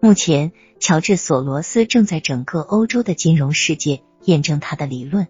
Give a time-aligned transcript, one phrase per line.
[0.00, 5.26] 目前，乔治·索罗斯正在整个欧洲的金融世界验证他的理论。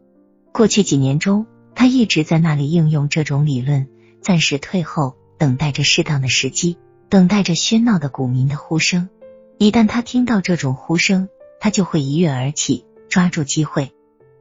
[0.53, 3.89] 过去几年中，他一直在那里应用这种理论，
[4.21, 6.77] 暂时退后，等待着适当的时机，
[7.09, 9.09] 等待着喧闹的股民的呼声。
[9.57, 11.31] 一旦他听到这种呼声，
[11.61, 13.93] 他就会一跃而起，抓住机会。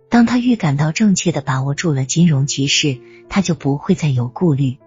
[0.10, 3.00] 当他预感到正确的把握住了金融局势，
[3.30, 4.78] 他就不会再有顾虑。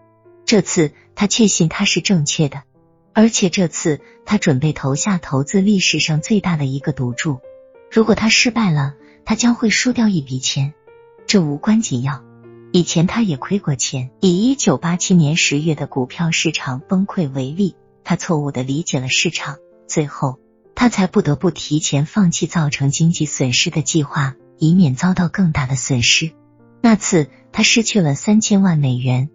[0.44, 2.62] 这次，他确信他是正确的。
[3.12, 7.40] 而且这次他准备投下投资历史上最大的一个赌注，
[7.90, 10.74] 如果他失败了，他将会输掉一笔钱，
[11.26, 12.22] 这无关紧要。
[12.72, 14.10] 以前他也亏过钱。
[14.20, 19.56] 以一九八七年十月的股票市场崩溃为例，他错误的理解了市场，
[19.88, 20.38] 最后
[20.76, 26.30] 他才不得不提前放弃造成经济损失的计划，以免遭到更大的损失。
[26.80, 29.30] 那次他失去了三千万美元，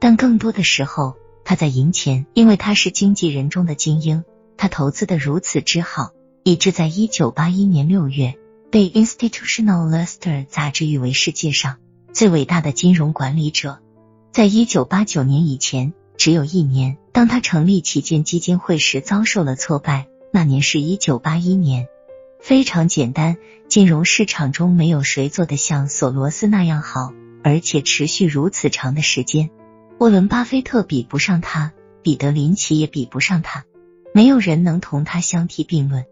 [0.00, 1.16] 但更多的时候。
[1.48, 4.22] 他在赢钱，因为他是经纪人中的精英。
[4.58, 6.10] 他投资的如此之好，
[6.44, 8.34] 以致在一九八一年六月
[8.70, 11.78] 被《Institutional Luster》杂志誉为世界上
[12.12, 13.78] 最伟大的金融管理者。
[14.30, 20.06] 在一九八九年以前，只有一年，当他成立旗舰基金会时遭受了挫败。
[20.30, 21.86] 那年是一九八一年。
[22.42, 29.48] 非常简单，金融市场中没有谁做的像索罗斯那样好，而且持续如此长的时间。
[29.98, 33.64] 沃伦·巴菲特比不上他，彼得·林奇也比不上他，
[34.14, 36.04] 没有人能同他相提并论。